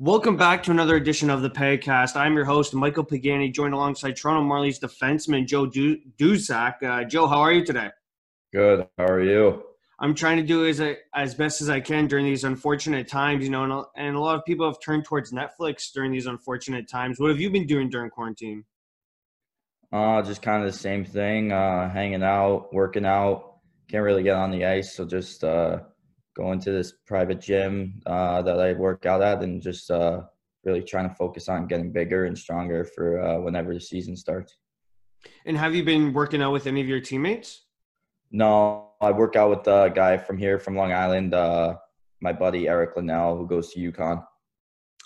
[0.00, 2.14] Welcome back to another edition of the Paycast.
[2.14, 6.80] I'm your host, Michael Pagani, joined alongside Toronto Marlies defenseman Joe du- Duszak.
[6.84, 7.90] Uh, Joe, how are you today?
[8.52, 8.86] Good.
[8.96, 9.64] How are you?
[9.98, 10.80] I'm trying to do as
[11.12, 14.36] as best as I can during these unfortunate times, you know, and, and a lot
[14.36, 17.18] of people have turned towards Netflix during these unfortunate times.
[17.18, 18.64] What have you been doing during quarantine?
[19.92, 21.50] Uh, just kind of the same thing.
[21.50, 23.56] Uh, hanging out, working out.
[23.88, 25.80] Can't really get on the ice, so just uh,
[26.38, 30.22] going to this private gym uh, that I work out at, and just uh,
[30.64, 34.56] really trying to focus on getting bigger and stronger for uh, whenever the season starts.
[35.44, 37.64] And have you been working out with any of your teammates?
[38.30, 41.34] No, I work out with a guy from here, from Long Island.
[41.34, 41.74] Uh,
[42.20, 44.24] my buddy Eric Linnell, who goes to UConn.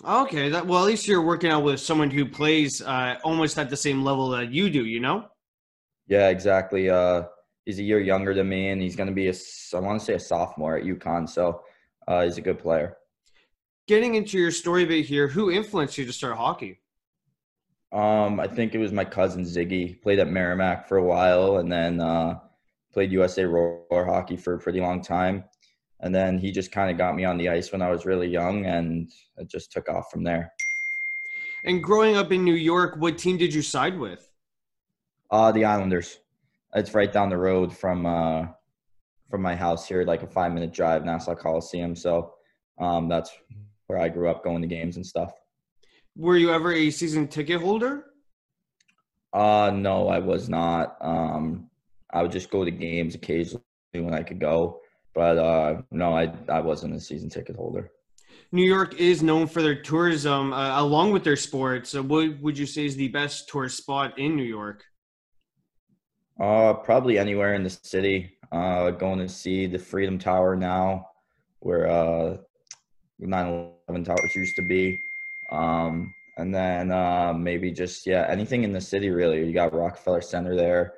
[0.05, 3.69] Okay, that well, at least you're working out with someone who plays uh, almost at
[3.69, 4.85] the same level that you do.
[4.85, 5.25] You know.
[6.07, 6.89] Yeah, exactly.
[6.89, 7.23] Uh,
[7.65, 9.33] he's a year younger than me, and he's going to be a
[9.73, 11.27] I want to say a sophomore at UConn.
[11.27, 11.61] So
[12.07, 12.97] uh, he's a good player.
[13.87, 16.79] Getting into your story bit here, who influenced you to start hockey?
[17.91, 20.01] Um, I think it was my cousin Ziggy.
[20.01, 22.39] Played at Merrimack for a while, and then uh,
[22.93, 25.43] played USA roller hockey for a pretty long time.
[25.99, 28.27] And then he just kind of got me on the ice when I was really
[28.27, 30.51] young, and it just took off from there.
[31.65, 34.29] And growing up in New York, what team did you side with?
[35.31, 36.19] Uh, the Islanders.
[36.75, 38.47] It's right down the road from uh,
[39.29, 41.95] from my house here, like a five minute drive, Nassau Coliseum.
[41.95, 42.33] So
[42.79, 43.31] um, that's
[43.87, 45.31] where I grew up going to games and stuff.
[46.15, 48.05] Were you ever a season ticket holder?
[49.33, 50.97] Uh, no, I was not.
[51.01, 51.69] Um,
[52.11, 54.81] I would just go to games occasionally when I could go,
[55.15, 57.91] but uh, no, I I wasn't a season ticket holder.
[58.51, 61.89] New York is known for their tourism, uh, along with their sports.
[61.89, 64.85] So what would you say is the best tourist spot in New York?
[66.39, 68.37] Uh, probably anywhere in the city.
[68.51, 71.07] Uh, going to see the Freedom Tower now,
[71.59, 72.37] where uh,
[73.21, 74.99] 9/11 towers used to be.
[75.51, 79.45] Um, and then uh, maybe just yeah, anything in the city really.
[79.45, 80.93] You got Rockefeller Center there,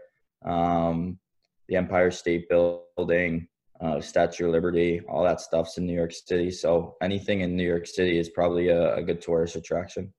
[0.46, 1.20] um,
[1.68, 3.48] the Empire State Building,
[3.82, 6.52] uh, Statue of Liberty, all that stuff's in New York City.
[6.52, 10.14] So anything in New York City is probably a, a good tourist attraction.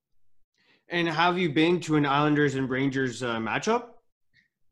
[0.89, 3.96] And have you been to an Islanders and Rangers uh, matchup?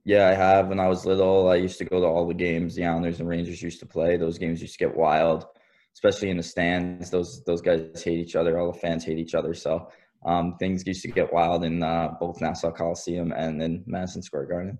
[0.04, 0.68] Yeah, I have.
[0.68, 3.28] When I was little, I used to go to all the games the Islanders and
[3.28, 4.16] Rangers used to play.
[4.16, 5.46] Those games used to get wild,
[5.94, 7.10] especially in the stands.
[7.10, 8.58] Those those guys hate each other.
[8.58, 9.54] All the fans hate each other.
[9.54, 9.88] So
[10.26, 14.46] um, things used to get wild in uh, both Nassau Coliseum and then Madison Square
[14.46, 14.78] Garden.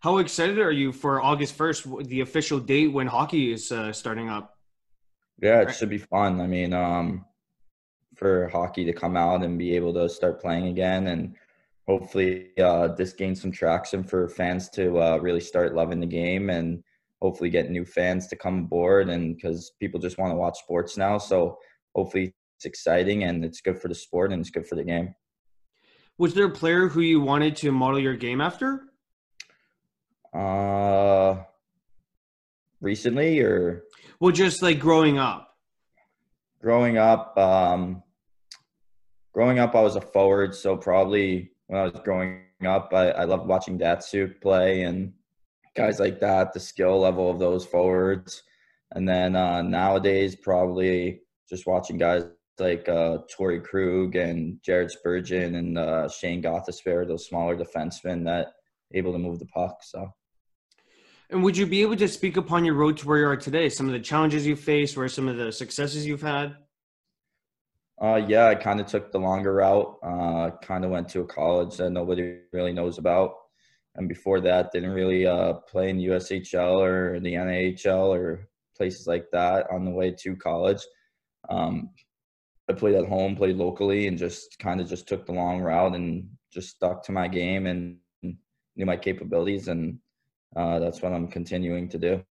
[0.00, 4.28] How excited are you for August 1st, the official date when hockey is uh, starting
[4.28, 4.56] up?
[5.40, 6.40] Yeah, it should be fun.
[6.40, 7.24] I mean, um,
[8.14, 11.34] for hockey to come out and be able to start playing again and
[11.86, 16.50] hopefully uh, this gains some traction for fans to uh, really start loving the game
[16.50, 16.82] and
[17.22, 20.96] hopefully get new fans to come aboard and because people just want to watch sports
[20.96, 21.16] now.
[21.16, 21.58] So
[21.94, 25.14] hopefully it's exciting and it's good for the sport and it's good for the game.
[26.18, 28.82] Was there a player who you wanted to model your game after?
[30.34, 31.42] Uh
[32.80, 33.84] recently or?
[34.20, 35.54] Well just like growing up.
[36.60, 38.02] Growing up um
[39.32, 42.92] growing up i was a forward so probably when I was growing up.
[42.92, 45.12] I, I loved watching Datsyuk play and
[45.76, 48.42] guys like that, the skill level of those forwards.
[48.92, 52.24] And then uh, nowadays, probably just watching guys
[52.58, 58.52] like uh, Krug and Jared Spurgeon and uh, Shane Gostisbehere, those smaller defensemen that
[58.94, 59.78] able to move the puck.
[59.82, 60.08] So.
[61.28, 63.68] And would you be able to speak upon your road to where you are today?
[63.68, 66.56] Some of the challenges you faced, where some of the successes you've had?
[68.00, 69.98] Uh, yeah, I kind of took the longer route.
[70.02, 73.34] Uh, kind of went to a college that nobody really knows about,
[73.94, 79.26] and before that, didn't really uh, play in USHL or the NHL or places like
[79.32, 80.82] that on the way to college.
[81.48, 81.90] Um,
[82.68, 85.94] I played at home, played locally, and just kind of just took the long route
[85.94, 89.98] and just stuck to my game and knew my capabilities, and
[90.54, 92.24] uh, that's what I'm continuing to do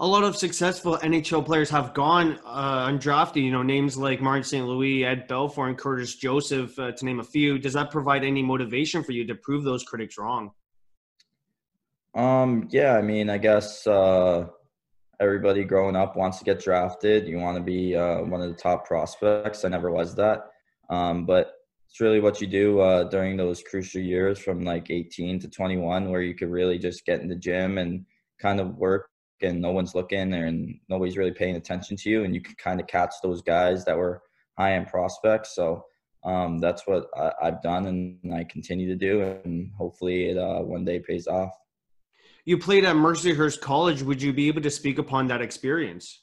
[0.00, 3.44] a lot of successful NHL players have gone uh, undrafted.
[3.44, 4.66] You know, names like Martin St.
[4.66, 7.58] Louis, Ed Belfour, and Curtis Joseph, uh, to name a few.
[7.58, 10.52] Does that provide any motivation for you to prove those critics wrong?
[12.14, 14.46] Um, yeah, I mean, I guess uh,
[15.20, 17.28] everybody growing up wants to get drafted.
[17.28, 19.66] You want to be uh, one of the top prospects.
[19.66, 20.46] I never was that,
[20.88, 21.52] um, but
[21.86, 26.10] it's really what you do uh, during those crucial years from like 18 to 21,
[26.10, 28.06] where you could really just get in the gym and
[28.40, 29.10] kind of work
[29.42, 32.80] and no one's looking and nobody's really paying attention to you and you can kind
[32.80, 34.22] of catch those guys that were
[34.58, 35.84] high end prospects so
[36.24, 40.60] um, that's what I, have done and I continue to do and hopefully it uh,
[40.60, 41.52] one day pays off.
[42.44, 44.02] You played at Mercyhurst College.
[44.02, 46.22] Would you be able to speak upon that experience?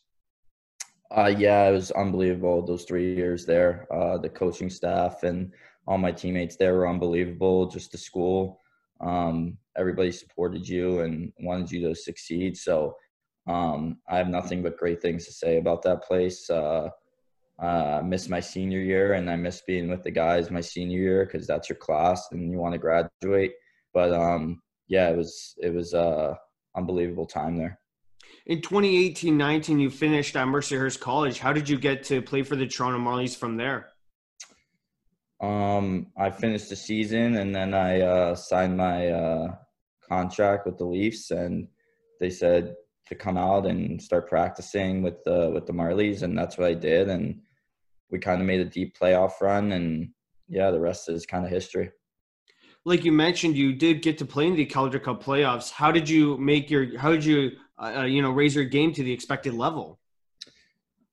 [1.16, 2.66] Uh, yeah, it was unbelievable.
[2.66, 5.52] Those three years there, uh, the coaching staff and
[5.88, 7.68] all my teammates there were unbelievable.
[7.68, 8.60] Just the school,
[9.00, 12.58] um, everybody supported you and wanted you to succeed.
[12.58, 12.96] So
[13.48, 16.50] um, I have nothing but great things to say about that place.
[16.50, 16.90] Uh,
[17.62, 21.00] uh, I miss my senior year and I miss being with the guys my senior
[21.00, 23.54] year because that's your class and you want to graduate.
[23.94, 26.38] But um, yeah, it was it was a
[26.76, 27.80] unbelievable time there.
[28.46, 31.40] In 2018-19, you finished at Mercyhurst College.
[31.40, 33.90] How did you get to play for the Toronto Marlies from there?
[35.42, 39.56] Um, I finished the season and then I uh, signed my uh,
[40.08, 41.68] contract with the Leafs, and
[42.20, 42.76] they said
[43.09, 46.74] to come out and start practicing with the with the Marlies, and that's what I
[46.74, 47.09] did.
[47.09, 47.42] And
[48.09, 50.09] we kind of made a deep playoff run, and
[50.48, 51.92] yeah, the rest is kind of history.
[52.86, 55.71] Like you mentioned, you did get to play in the Calder Cup playoffs.
[55.71, 56.98] How did you make your?
[56.98, 60.00] How did you, uh, uh you know, raise your game to the expected level?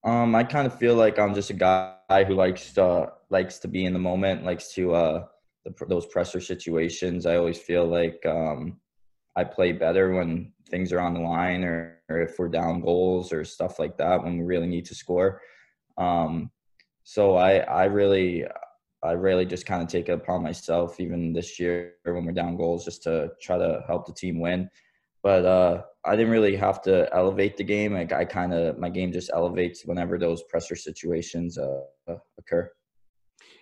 [0.05, 3.69] Um, I kind of feel like I'm just a guy who likes to likes to
[3.69, 5.25] be in the moment, likes to uh,
[5.65, 7.27] the, those pressure situations.
[7.27, 8.79] I always feel like um,
[9.37, 13.33] I play better when things are on the line or, or if we're down goals
[13.33, 15.41] or stuff like that when we really need to score.
[15.99, 16.51] Um,
[17.05, 18.45] so I I really
[19.03, 22.57] I really just kind of take it upon myself even this year when we're down
[22.57, 24.71] goals just to try to help the team win.
[25.23, 27.95] But uh, I didn't really have to elevate the game.
[27.95, 32.71] Like I kind of my game just elevates whenever those pressure situations uh, occur.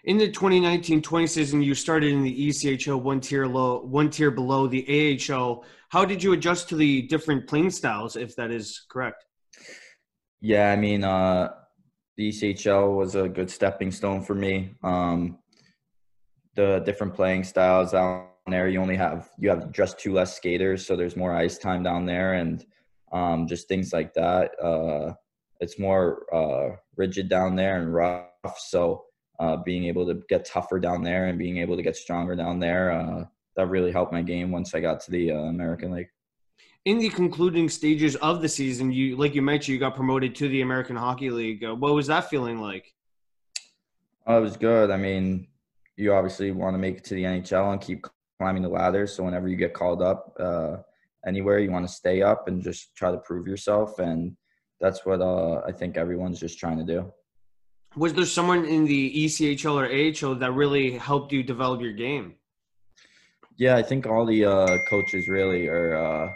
[0.04, 4.66] In the 2019-20 season, you started in the ECHL one tier low, one tier below
[4.66, 4.84] the
[5.30, 5.64] AHL.
[5.90, 9.24] How did you adjust to the different playing styles, if that is correct?
[10.40, 11.52] Yeah, I mean, uh,
[12.16, 14.74] the ECHL was a good stepping stone for me.
[14.82, 15.38] Um,
[16.56, 20.84] the different playing styles down there, you only have you have just two less skaters,
[20.84, 22.66] so there's more ice time down there, and
[23.12, 24.50] um, just things like that.
[24.60, 25.14] Uh,
[25.60, 29.04] it's more uh, rigid down there and rough, so
[29.38, 32.58] uh, being able to get tougher down there and being able to get stronger down
[32.58, 32.92] there.
[32.92, 33.24] Uh,
[33.56, 36.08] that really helped my game once I got to the uh, American League.
[36.84, 40.48] In the concluding stages of the season, you like you mentioned, you got promoted to
[40.48, 41.64] the American Hockey League.
[41.64, 42.92] Uh, what was that feeling like?
[44.26, 44.90] Oh, it was good.
[44.90, 45.46] I mean,
[45.96, 48.06] you obviously want to make it to the NHL and keep
[48.38, 49.06] climbing the ladder.
[49.06, 50.76] So whenever you get called up uh,
[51.26, 53.98] anywhere, you want to stay up and just try to prove yourself.
[53.98, 54.36] And
[54.80, 57.12] that's what uh, I think everyone's just trying to do
[57.96, 62.34] was there someone in the ECHL or AHL that really helped you develop your game?
[63.56, 66.32] Yeah, I think all the uh, coaches really are uh,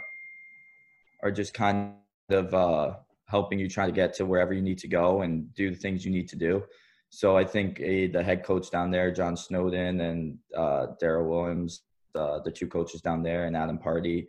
[1.23, 1.93] are just kind
[2.29, 2.93] of uh,
[3.25, 6.05] helping you try to get to wherever you need to go and do the things
[6.05, 6.63] you need to do.
[7.09, 11.81] So I think uh, the head coach down there, John Snowden, and uh, Daryl Williams,
[12.13, 14.27] uh, the two coaches down there, and Adam Pardy,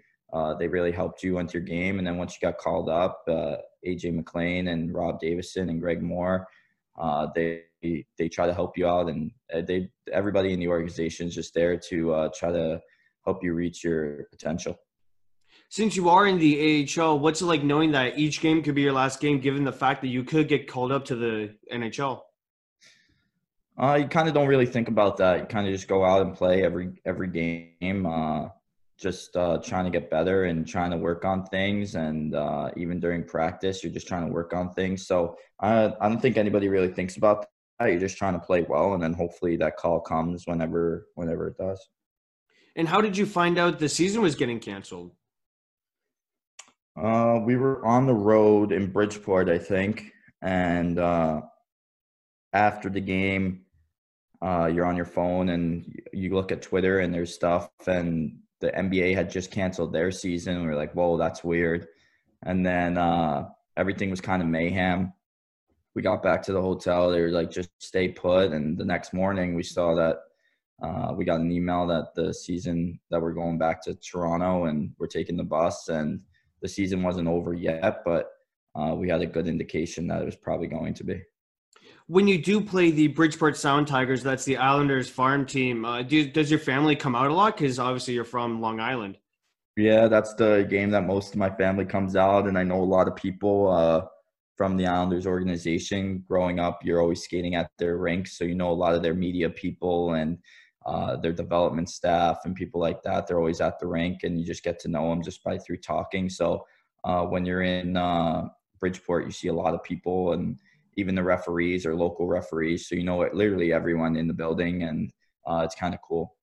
[0.58, 1.98] they really helped you into your game.
[1.98, 6.48] And then once you got called up, AJ MacLean and Rob Davison and Greg Moore
[6.98, 11.28] uh, they they try to help you out, and uh, they everybody in the organization
[11.28, 12.80] is just there to uh, try to
[13.24, 14.78] help you reach your potential.
[15.70, 18.82] Since you are in the AHL, what's it like knowing that each game could be
[18.82, 22.22] your last game, given the fact that you could get called up to the NHL?
[23.80, 25.40] Uh, you kind of don't really think about that.
[25.40, 28.06] You kind of just go out and play every every game.
[28.06, 28.48] Uh,
[28.98, 31.94] just uh, trying to get better and trying to work on things.
[31.94, 35.06] And uh, even during practice, you're just trying to work on things.
[35.06, 37.46] So I, I don't think anybody really thinks about
[37.78, 37.90] that.
[37.90, 41.56] You're just trying to play well, and then hopefully that call comes whenever whenever it
[41.56, 41.88] does.
[42.74, 45.12] And how did you find out the season was getting canceled?
[47.00, 51.42] Uh, we were on the road in Bridgeport, I think, and uh,
[52.52, 53.62] after the game,
[54.42, 58.70] uh, you're on your phone and you look at Twitter and there's stuff, and the
[58.70, 60.60] NBA had just canceled their season.
[60.60, 61.86] We were like, whoa, that's weird.
[62.44, 65.12] And then uh, everything was kind of mayhem.
[65.94, 67.10] We got back to the hotel.
[67.10, 68.52] They were like, just stay put.
[68.52, 70.18] And the next morning, we saw that
[70.82, 74.92] uh, we got an email that the season that we're going back to Toronto and
[74.98, 75.88] we're taking the bus.
[75.88, 76.20] And
[76.62, 78.30] the season wasn't over yet, but
[78.74, 81.20] uh, we had a good indication that it was probably going to be
[82.08, 85.84] when you do play the Bridgeport Sound Tigers, that's the Islanders farm team.
[85.84, 87.56] Uh, do, does your family come out a lot?
[87.56, 89.18] Because obviously you're from Long Island.
[89.76, 92.82] Yeah, that's the game that most of my family comes out, and I know a
[92.82, 94.06] lot of people uh,
[94.56, 96.24] from the Islanders organization.
[96.26, 99.14] Growing up, you're always skating at their rinks, so you know a lot of their
[99.14, 100.38] media people and
[100.86, 103.26] uh, their development staff and people like that.
[103.26, 105.76] They're always at the rink, and you just get to know them just by through
[105.76, 106.30] talking.
[106.30, 106.64] So
[107.04, 108.48] uh, when you're in uh,
[108.80, 110.58] Bridgeport, you see a lot of people and
[110.98, 112.88] even the referees or local referees.
[112.88, 115.10] So you know it, literally everyone in the building, and
[115.46, 116.34] uh, it's kind of cool.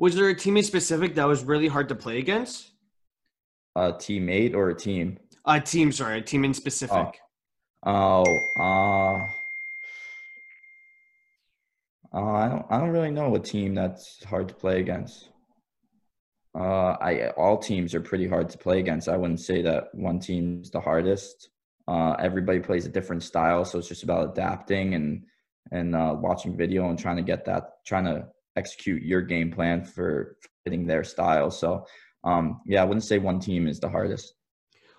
[0.00, 2.72] Was there a teammate specific that was really hard to play against?
[3.76, 5.18] A teammate or a team?
[5.46, 7.20] A team, sorry, a team in specific.
[7.86, 8.24] Oh,
[8.58, 9.18] uh,
[12.12, 12.66] uh, I don't.
[12.70, 15.28] I don't really know a team that's hard to play against.
[16.58, 19.08] Uh, I all teams are pretty hard to play against.
[19.08, 21.50] I wouldn't say that one team's the hardest.
[21.88, 25.24] Uh, everybody plays a different style, so it's just about adapting and
[25.70, 28.26] and uh, watching video and trying to get that, trying to
[28.56, 31.50] execute your game plan for fitting their style.
[31.50, 31.86] So,
[32.24, 34.34] um, yeah, I wouldn't say one team is the hardest.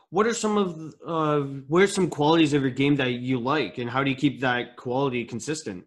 [0.10, 3.78] What are some of uh, what are some qualities of your game that you like,
[3.78, 5.86] and how do you keep that quality consistent?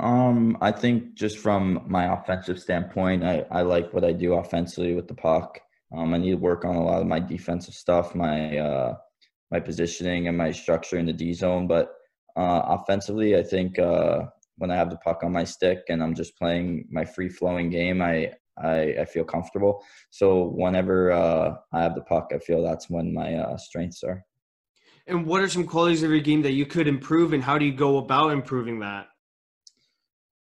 [0.00, 4.94] Um, I think just from my offensive standpoint, I, I like what I do offensively
[4.94, 5.60] with the puck.
[5.96, 8.96] Um, I need to work on a lot of my defensive stuff, my uh,
[9.50, 11.66] my positioning and my structure in the D zone.
[11.66, 11.90] But
[12.36, 14.26] uh, offensively, I think uh,
[14.56, 17.70] when I have the puck on my stick and I'm just playing my free flowing
[17.70, 19.84] game, I, I, I feel comfortable.
[20.10, 24.24] So whenever uh, I have the puck, I feel that's when my uh, strengths are.
[25.06, 27.64] And what are some qualities of your game that you could improve, and how do
[27.64, 29.06] you go about improving that?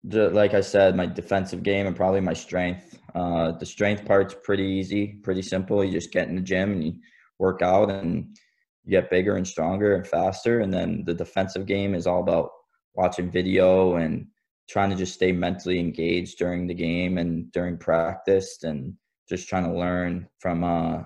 [0.06, 2.98] The, like I said, my defensive game and probably my strength.
[3.14, 5.84] Uh, the strength part's pretty easy, pretty simple.
[5.84, 6.94] You just get in the gym and you
[7.40, 8.38] work out and
[8.90, 10.60] get bigger and stronger and faster.
[10.60, 12.52] And then the defensive game is all about
[12.96, 14.28] watching video and
[14.70, 18.94] trying to just stay mentally engaged during the game and during practice and
[19.30, 21.02] just trying to learn from uh,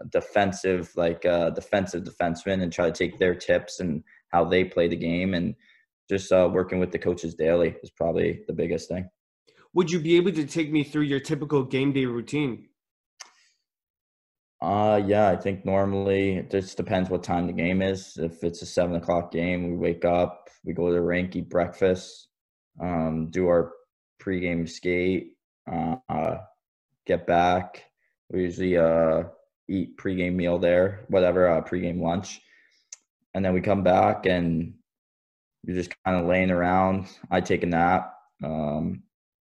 [0.00, 4.64] a defensive like uh, defensive defenseman and try to take their tips and how they
[4.64, 5.54] play the game and
[6.08, 9.08] just uh, working with the coaches daily is probably the biggest thing.
[9.74, 12.68] Would you be able to take me through your typical game day routine?
[14.60, 18.16] Uh, yeah, I think normally it just depends what time the game is.
[18.16, 21.50] If it's a seven o'clock game, we wake up, we go to the rink, eat
[21.50, 22.28] breakfast,
[22.80, 23.72] um, do our
[24.22, 25.32] pregame skate,
[25.70, 26.36] uh,
[27.06, 27.84] get back.
[28.30, 29.24] We usually uh,
[29.68, 32.40] eat pregame meal there, whatever, uh, pregame lunch.
[33.34, 34.74] And then we come back and
[35.64, 37.06] you're just kind of laying around.
[37.30, 39.02] I take a nap, um,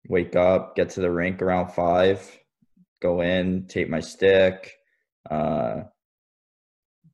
[0.09, 2.37] wake up, get to the rink around five,
[3.01, 4.73] go in, tape my stick,
[5.29, 5.83] uh,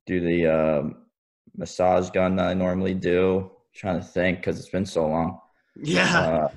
[0.06, 0.82] do the uh,
[1.56, 3.38] massage gun that I normally do.
[3.40, 5.38] I'm trying to think because it's been so long.
[5.76, 6.18] Yeah.
[6.18, 6.48] Uh,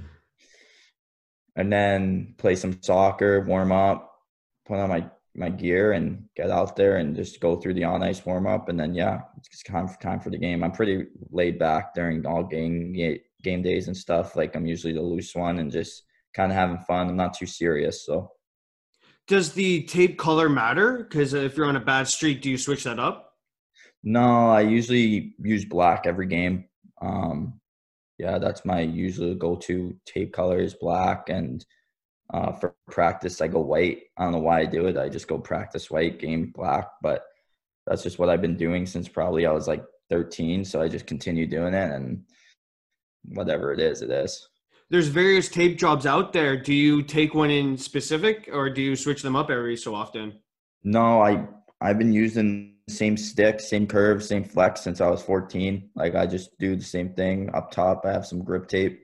[1.56, 4.12] and then play some soccer, warm up,
[4.66, 8.04] put on my my gear, and get out there and just go through the on
[8.04, 10.64] ice warm up, and then yeah, it's time for time for the game.
[10.64, 12.94] I'm pretty laid back during all game
[13.44, 14.36] game days and stuff.
[14.36, 17.10] Like I'm usually the loose one and just kind of having fun.
[17.10, 18.32] I'm not too serious, so
[19.28, 20.98] does the tape color matter?
[20.98, 23.34] Because if you're on a bad streak, do you switch that up?
[24.04, 26.66] No, I usually use black every game.
[27.02, 27.60] Um,
[28.20, 31.66] yeah, that's my usual go-to tape color is black, and
[32.34, 34.04] uh, for practice I go white.
[34.18, 34.98] I don't know why I do it.
[34.98, 37.24] I just go practice white, game black, but
[37.88, 40.66] that's just what I've been doing since probably I was like 13.
[40.66, 42.24] So I just continue doing it, and
[43.26, 44.48] whatever it is, it is
[44.90, 46.58] there's various tape jobs out there.
[46.58, 50.40] Do you take one in specific, or do you switch them up every so often?
[50.84, 51.48] No, I
[51.82, 55.90] I've been using same stick, same curve, same flex since I was 14.
[55.96, 58.06] Like I just do the same thing up top.
[58.06, 59.04] I have some grip tape.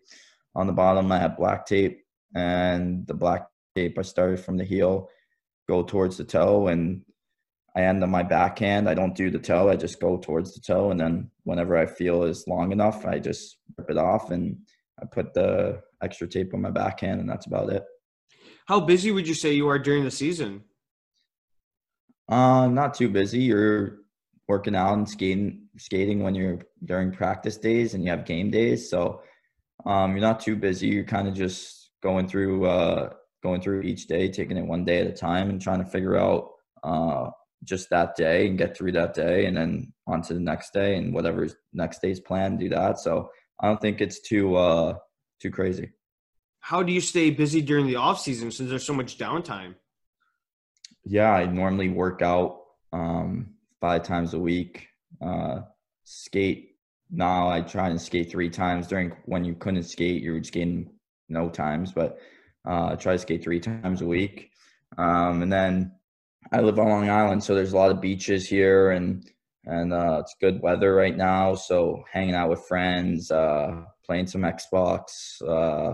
[0.54, 2.04] On the bottom, I have black tape,
[2.36, 5.10] and the black tape I started from the heel,
[5.68, 7.04] go towards the toe, and
[7.76, 8.90] I end on my backhand.
[8.90, 9.70] I don't do the toe.
[9.70, 13.18] I just go towards the toe, and then whenever I feel is long enough, I
[13.18, 14.58] just rip it off and
[15.02, 17.84] I put the extra tape on my backhand, and that's about it.
[18.68, 20.64] How busy would you say you are during the season?
[22.30, 23.40] Uh, not too busy.
[23.40, 23.98] You're
[24.48, 28.90] working out and skating, skating when you're during practice days, and you have game days.
[28.90, 29.22] So
[29.86, 30.88] um, you're not too busy.
[30.88, 35.00] You're kind of just going through, uh, going through each day, taking it one day
[35.00, 36.52] at a time, and trying to figure out
[36.84, 37.30] uh,
[37.64, 40.96] just that day and get through that day, and then on to the next day
[40.96, 42.58] and whatever next day's plan.
[42.58, 43.00] Do that.
[43.00, 43.30] So
[43.62, 44.98] I don't think it's too uh
[45.40, 45.92] too crazy.
[46.60, 49.76] How do you stay busy during the off season since there's so much downtime?
[51.04, 52.62] Yeah, I normally work out
[52.94, 54.88] um, five times a week.
[55.20, 55.62] Uh,
[56.04, 56.76] skate
[57.10, 57.50] now.
[57.50, 60.22] I try and skate three times during when you couldn't skate.
[60.22, 60.92] You were skating
[61.30, 62.20] no times, but
[62.68, 64.52] uh, I try to skate three times a week.
[64.98, 65.94] Um, and then
[66.52, 69.28] I live on Long Island, so there's a lot of beaches here, and
[69.66, 71.56] and uh, it's good weather right now.
[71.56, 75.42] So hanging out with friends, uh, playing some Xbox.
[75.48, 75.94] Uh,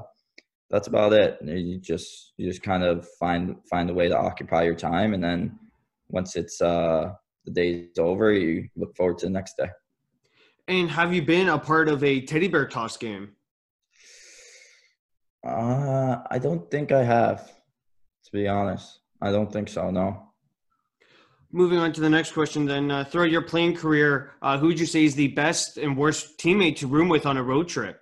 [0.69, 1.37] that's about it.
[1.43, 5.23] You just you just kind of find find a way to occupy your time, and
[5.23, 5.57] then
[6.09, 7.13] once it's uh,
[7.45, 9.69] the day's over, you look forward to the next day.
[10.67, 13.33] And have you been a part of a teddy bear toss game?
[15.45, 17.51] Uh, I don't think I have.
[18.25, 19.89] To be honest, I don't think so.
[19.89, 20.26] No
[21.57, 22.91] Moving on to the next question, then.
[22.91, 26.37] Uh, throughout your playing career, uh, who would you say is the best and worst
[26.37, 27.99] teammate to room with on a road trip?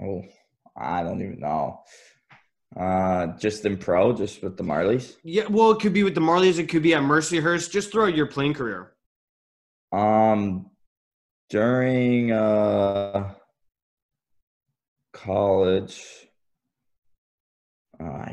[0.00, 0.22] Oh,
[0.76, 1.80] I don't even know.
[2.76, 5.16] Uh, just in pro, just with the Marlies.
[5.24, 6.60] Yeah, well, it could be with the Marlies.
[6.60, 7.72] It could be at Mercyhurst.
[7.72, 8.92] Just throughout your playing career.
[9.90, 10.70] Um,
[11.50, 13.34] during uh
[15.12, 16.00] college,
[17.98, 18.26] uh,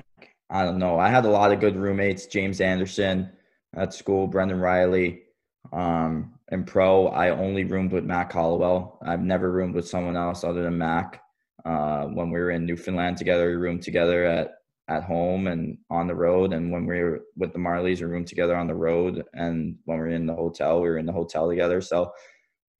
[0.47, 0.99] I don't know.
[0.99, 2.27] I had a lot of good roommates.
[2.27, 3.31] James Anderson
[3.75, 5.23] at school, Brendan Riley.
[5.71, 8.99] Um, in pro, I only roomed with Mac Hollowell.
[9.03, 11.21] I've never roomed with someone else other than Mac.
[11.65, 14.55] Uh, when we were in Newfoundland together, we roomed together at
[14.89, 16.51] at home and on the road.
[16.51, 19.23] And when we were with the Marlies, we roomed together on the road.
[19.33, 21.79] And when we were in the hotel, we were in the hotel together.
[21.79, 22.11] So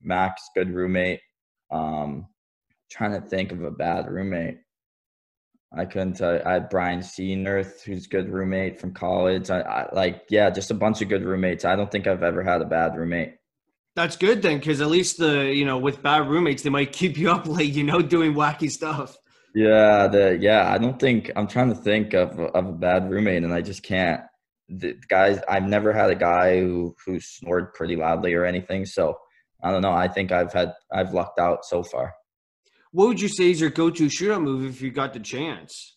[0.02, 1.22] Mac's good roommate.
[1.70, 2.26] Um,
[2.90, 4.58] trying to think of a bad roommate.
[5.72, 6.42] I couldn't tell you.
[6.46, 9.52] I had Brian Seenerth, who's good roommate from college.
[9.52, 11.64] I, I like, yeah, just a bunch of good roommates.
[11.64, 13.36] I don't think I've ever had a bad roommate.
[13.96, 17.18] That's good then, because at least the you know with bad roommates they might keep
[17.18, 19.18] you up late, you know, doing wacky stuff.
[19.56, 20.72] Yeah, the yeah.
[20.72, 23.84] I don't think I'm trying to think of of a bad roommate, and I just
[23.84, 24.22] can't.
[24.70, 28.86] The guys, I've never had a guy who who snored pretty loudly or anything.
[28.86, 29.18] So
[29.64, 29.92] I don't know.
[29.92, 32.14] I think I've had I've lucked out so far.
[32.92, 35.96] What would you say is your go-to shootout move if you got the chance?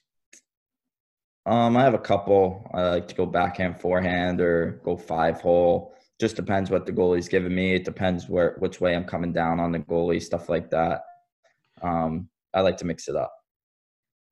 [1.47, 2.71] Um, I have a couple.
[2.73, 7.29] I like to go backhand, forehand, or go five hole just depends what the goalie's
[7.29, 7.75] giving me.
[7.75, 11.03] It depends where which way I'm coming down on the goalie, stuff like that.
[11.83, 13.33] Um, I like to mix it up.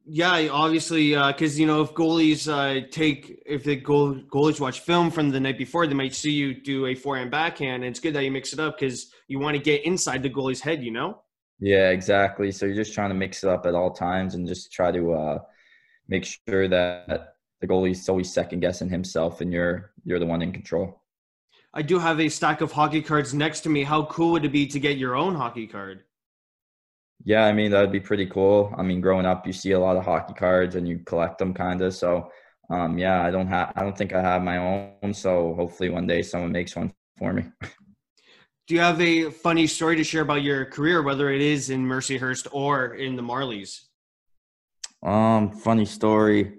[0.07, 4.81] Yeah, obviously, because uh, you know if goalies uh, take if the goal, goalies watch
[4.81, 7.83] film from the night before, they might see you do a forehand backhand.
[7.83, 10.31] And it's good that you mix it up because you want to get inside the
[10.31, 10.85] goalie's head.
[10.85, 11.23] You know.
[11.61, 12.50] Yeah, exactly.
[12.50, 15.12] So you're just trying to mix it up at all times and just try to
[15.12, 15.38] uh,
[16.09, 20.52] make sure that the goalie's always second guessing himself and you're you're the one in
[20.52, 21.02] control.
[21.73, 23.85] I do have a stack of hockey cards next to me.
[23.85, 26.02] How cool would it be to get your own hockey card?
[27.25, 28.75] Yeah, I mean that would be pretty cool.
[28.77, 31.53] I mean, growing up, you see a lot of hockey cards and you collect them,
[31.53, 31.94] kind of.
[31.94, 32.31] So,
[32.70, 35.12] um, yeah, I don't have, I don't think I have my own.
[35.12, 37.44] So hopefully one day someone makes one for me.
[38.70, 41.85] Do you have a funny story to share about your career, whether it is in
[41.85, 43.80] Mercyhurst or in the Marlies?
[45.02, 46.52] Um, funny story.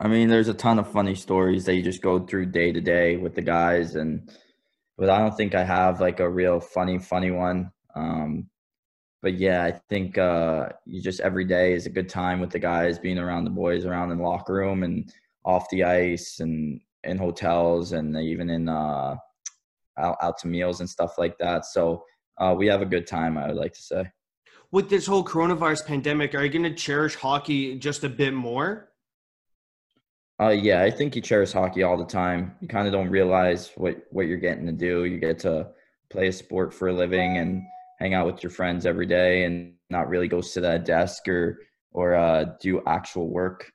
[0.00, 2.80] I mean, there's a ton of funny stories that you just go through day to
[2.80, 4.28] day with the guys, and
[4.98, 7.70] but I don't think I have like a real funny, funny one.
[7.94, 8.50] Um,
[9.22, 12.58] but yeah, I think uh, you just every day is a good time with the
[12.58, 15.12] guys, being around the boys, around in the locker room and
[15.44, 19.14] off the ice, and in hotels, and even in uh,
[19.98, 21.64] out, out to meals and stuff like that.
[21.64, 22.04] So
[22.38, 23.38] uh, we have a good time.
[23.38, 24.10] I would like to say.
[24.72, 28.90] With this whole coronavirus pandemic, are you going to cherish hockey just a bit more?
[30.40, 32.54] Uh, yeah, I think you cherish hockey all the time.
[32.60, 35.04] You kind of don't realize what what you're getting to do.
[35.04, 35.68] You get to
[36.10, 37.62] play a sport for a living and
[37.98, 41.26] hang out with your friends every day, and not really go sit at a desk
[41.28, 41.60] or
[41.92, 43.72] or uh, do actual work.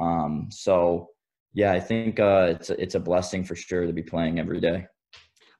[0.00, 1.10] Um, so
[1.52, 4.60] yeah, I think uh, it's a, it's a blessing for sure to be playing every
[4.60, 4.86] day.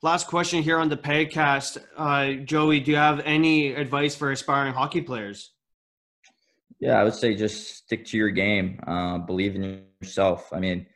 [0.03, 2.81] Last question here on the podcast, uh, Joey.
[2.81, 5.53] Do you have any advice for aspiring hockey players?
[6.79, 8.81] Yeah, I would say just stick to your game.
[8.87, 10.51] Uh, believe in yourself.
[10.55, 10.87] I mean,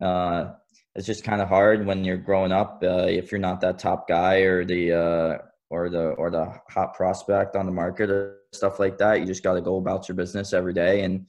[0.00, 0.52] uh,
[0.94, 4.08] it's just kind of hard when you're growing up uh, if you're not that top
[4.08, 8.80] guy or the uh, or the or the hot prospect on the market or stuff
[8.80, 9.20] like that.
[9.20, 11.26] You just got to go about your business every day, and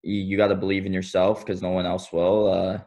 [0.00, 2.50] you, you got to believe in yourself because no one else will.
[2.50, 2.78] Uh,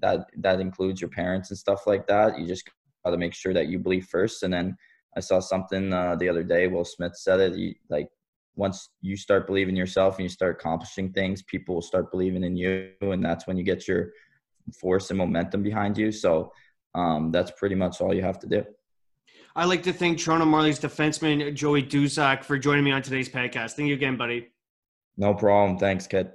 [0.00, 2.38] that that includes your parents and stuff like that.
[2.38, 2.66] You just
[3.10, 4.76] to make sure that you believe first, and then
[5.16, 6.66] I saw something uh, the other day.
[6.66, 7.54] Will Smith said it.
[7.54, 8.08] He, like
[8.56, 12.56] once you start believing yourself and you start accomplishing things, people will start believing in
[12.56, 14.12] you, and that's when you get your
[14.80, 16.10] force and momentum behind you.
[16.10, 16.52] So
[16.94, 18.64] um, that's pretty much all you have to do.
[19.56, 23.72] I'd like to thank Toronto Marlies defenseman Joey Duszak for joining me on today's podcast.
[23.72, 24.48] Thank you again, buddy.
[25.16, 25.78] No problem.
[25.78, 26.32] Thanks, kid.